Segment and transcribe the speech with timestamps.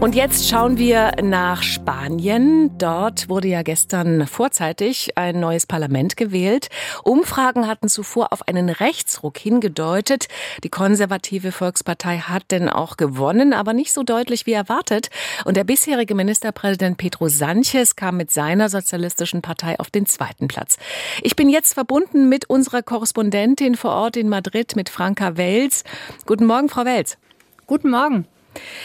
[0.00, 2.78] Und jetzt schauen wir nach Spanien.
[2.78, 6.68] Dort wurde ja gestern vorzeitig ein neues Parlament gewählt.
[7.02, 10.28] Umfragen hatten zuvor auf einen Rechtsruck hingedeutet.
[10.62, 15.10] Die konservative Volkspartei hat denn auch gewonnen, aber nicht so deutlich wie erwartet.
[15.44, 20.76] Und der bisherige Ministerpräsident Pedro Sánchez kam mit seiner sozialistischen Partei auf den zweiten Platz.
[21.22, 25.82] Ich bin jetzt verbunden mit unserer Korrespondentin vor Ort in Madrid, mit Franka Wels.
[26.24, 27.18] Guten Morgen, Frau Wels.
[27.66, 28.28] Guten Morgen.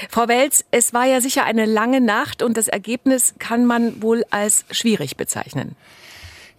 [0.09, 4.23] Frau Welz, es war ja sicher eine lange Nacht und das Ergebnis kann man wohl
[4.29, 5.75] als schwierig bezeichnen.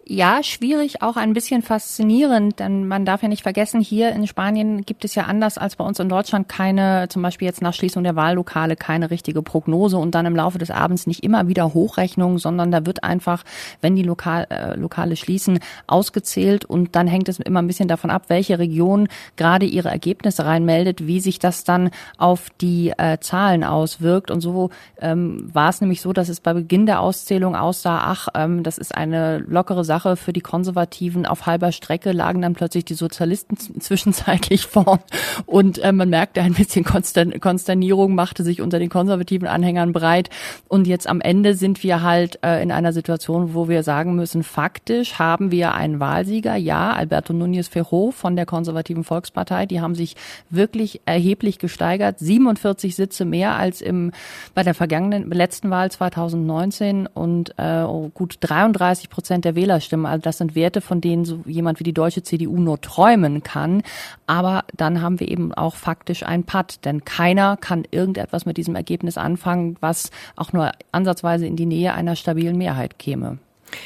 [0.06, 4.84] Ja, schwierig, auch ein bisschen faszinierend, denn man darf ja nicht vergessen, hier in Spanien
[4.84, 8.04] gibt es ja anders als bei uns in Deutschland keine, zum Beispiel jetzt nach Schließung
[8.04, 12.36] der Wahllokale, keine richtige Prognose und dann im Laufe des Abends nicht immer wieder Hochrechnungen,
[12.36, 13.44] sondern da wird einfach,
[13.80, 18.10] wenn die Lokal, äh, Lokale schließen, ausgezählt und dann hängt es immer ein bisschen davon
[18.10, 23.64] ab, welche Region gerade ihre Ergebnisse reinmeldet, wie sich das dann auf die äh, Zahlen
[23.64, 24.30] auswirkt.
[24.30, 24.68] Und so
[25.00, 28.76] ähm, war es nämlich so, dass es bei Beginn der Auszählung aussah, ach, ähm, das
[28.76, 31.24] ist eine lockere Sache, Sache für die Konservativen.
[31.24, 34.98] Auf halber Strecke lagen dann plötzlich die Sozialisten zwischenzeitlich vorn
[35.46, 40.30] und äh, man merkte ein bisschen Konsternierung machte sich unter den konservativen Anhängern breit.
[40.66, 44.42] Und jetzt am Ende sind wir halt äh, in einer Situation, wo wir sagen müssen,
[44.42, 46.56] faktisch haben wir einen Wahlsieger.
[46.56, 49.66] Ja, Alberto Núñez Ferro von der konservativen Volkspartei.
[49.66, 50.16] Die haben sich
[50.50, 52.18] wirklich erheblich gesteigert.
[52.18, 54.10] 47 Sitze mehr als im
[54.54, 60.06] bei der vergangenen letzten Wahl 2019 und äh, gut 33 Prozent der Wähler Wählerstimmen.
[60.06, 63.82] Also das sind Werte, von denen so jemand wie die deutsche CDU nur träumen kann.
[64.26, 68.74] Aber dann haben wir eben auch faktisch ein Patt, denn keiner kann irgendetwas mit diesem
[68.74, 73.38] Ergebnis anfangen, was auch nur ansatzweise in die Nähe einer stabilen Mehrheit käme.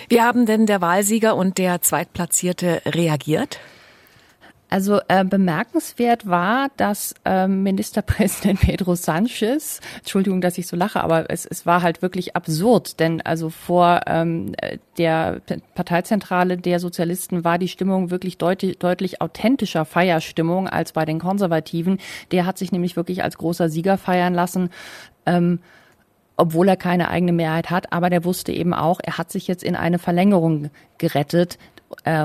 [0.09, 3.59] Wie haben denn der Wahlsieger und der Zweitplatzierte reagiert?
[4.71, 11.31] Also äh, bemerkenswert war, dass äh, Ministerpräsident Pedro Sanchez, Entschuldigung, dass ich so lache, aber
[11.31, 14.53] es, es war halt wirklich absurd, denn also vor ähm,
[14.99, 15.41] der
[15.75, 21.99] Parteizentrale der Sozialisten war die Stimmung wirklich deutlich, deutlich authentischer Feierstimmung als bei den Konservativen.
[22.31, 24.71] Der hat sich nämlich wirklich als großer Sieger feiern lassen.
[25.25, 25.61] Ähm,
[26.39, 29.65] obwohl er keine eigene Mehrheit hat, aber der wusste eben auch, er hat sich jetzt
[29.65, 31.59] in eine Verlängerung gerettet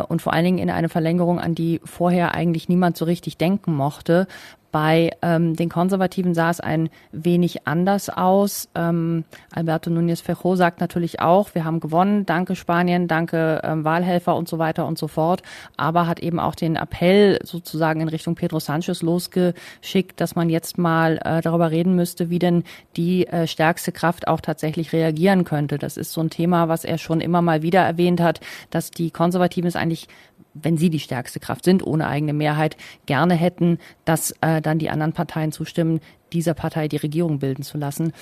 [0.08, 3.74] und vor allen Dingen in eine Verlängerung, an die vorher eigentlich niemand so richtig denken
[3.74, 4.28] mochte,
[4.74, 8.70] bei ähm, den Konservativen sah es ein wenig anders aus.
[8.74, 9.24] Ähm,
[9.54, 14.50] Alberto Núñez Fejo sagt natürlich auch, wir haben gewonnen, danke Spanien, danke ähm, Wahlhelfer und
[14.50, 15.44] so weiter und so fort,
[15.78, 20.80] aber hat eben auch den Appell sozusagen in Richtung Pedro Sanchez losgeschickt, dass man jetzt
[20.80, 22.64] mal äh, darüber reden müsste, wie denn
[22.98, 25.78] die äh, stärkste Kraft auch tatsächlich reagieren könnte.
[25.78, 28.40] Das ist so ein Thema, was er schon immer mal wieder erwähnt hat,
[28.72, 30.08] dass die Konservativen es eigentlich
[30.54, 34.90] wenn sie die stärkste Kraft sind, ohne eigene Mehrheit, gerne hätten, dass äh, dann die
[34.90, 36.00] anderen Parteien zustimmen,
[36.32, 38.14] dieser Partei die Regierung bilden zu lassen.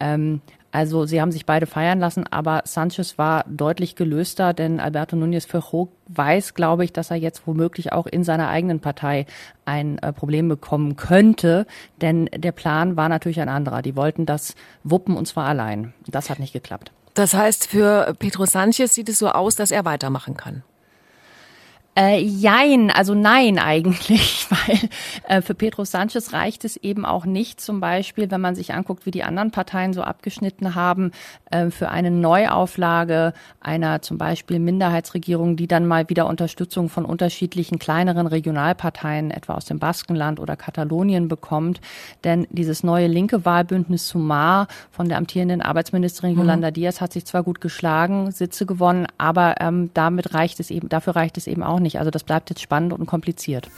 [0.00, 5.16] Ähm, also sie haben sich beide feiern lassen, aber Sanchez war deutlich gelöster, denn Alberto
[5.16, 9.24] Núñez Feijóo weiß, glaube ich, dass er jetzt womöglich auch in seiner eigenen Partei
[9.64, 11.66] ein äh, Problem bekommen könnte,
[12.02, 13.80] denn der Plan war natürlich ein anderer.
[13.80, 14.54] Die wollten das
[14.84, 15.94] wuppen und zwar allein.
[16.06, 16.92] Das hat nicht geklappt.
[17.14, 20.62] Das heißt, für Pedro Sanchez sieht es so aus, dass er weitermachen kann.
[21.98, 24.78] Äh, jein, also nein eigentlich, weil
[25.26, 29.04] äh, für Pedro Sanchez reicht es eben auch nicht, zum Beispiel, wenn man sich anguckt,
[29.04, 31.10] wie die anderen Parteien so abgeschnitten haben,
[31.50, 37.80] äh, für eine Neuauflage einer zum Beispiel Minderheitsregierung, die dann mal wieder Unterstützung von unterschiedlichen
[37.80, 41.80] kleineren Regionalparteien, etwa aus dem Baskenland oder Katalonien bekommt.
[42.22, 46.38] Denn dieses neue linke Wahlbündnis Sumar von der amtierenden Arbeitsministerin mhm.
[46.38, 50.88] Yolanda Diaz hat sich zwar gut geschlagen, Sitze gewonnen, aber ähm, damit reicht es eben,
[50.88, 51.98] dafür reicht es eben auch nicht nicht.
[51.98, 53.70] Also das bleibt jetzt spannend und kompliziert.